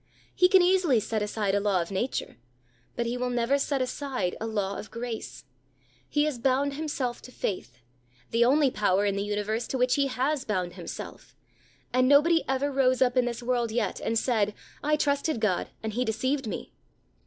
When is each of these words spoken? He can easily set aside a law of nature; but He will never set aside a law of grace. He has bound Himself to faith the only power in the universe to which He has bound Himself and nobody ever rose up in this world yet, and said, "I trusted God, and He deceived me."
He 0.33 0.49
can 0.49 0.63
easily 0.63 0.99
set 0.99 1.21
aside 1.21 1.53
a 1.53 1.59
law 1.59 1.79
of 1.79 1.91
nature; 1.91 2.37
but 2.95 3.05
He 3.05 3.17
will 3.17 3.29
never 3.29 3.59
set 3.59 3.83
aside 3.83 4.35
a 4.41 4.47
law 4.47 4.79
of 4.79 4.89
grace. 4.89 5.45
He 6.09 6.23
has 6.23 6.39
bound 6.39 6.73
Himself 6.73 7.21
to 7.21 7.31
faith 7.31 7.77
the 8.31 8.43
only 8.43 8.71
power 8.71 9.05
in 9.05 9.15
the 9.15 9.21
universe 9.21 9.67
to 9.67 9.77
which 9.77 9.93
He 9.93 10.07
has 10.07 10.43
bound 10.43 10.73
Himself 10.73 11.35
and 11.93 12.07
nobody 12.07 12.43
ever 12.49 12.71
rose 12.71 12.99
up 13.03 13.15
in 13.15 13.25
this 13.25 13.43
world 13.43 13.71
yet, 13.71 13.99
and 14.01 14.17
said, 14.17 14.55
"I 14.83 14.95
trusted 14.95 15.39
God, 15.39 15.69
and 15.83 15.93
He 15.93 16.03
deceived 16.03 16.47
me." 16.47 16.73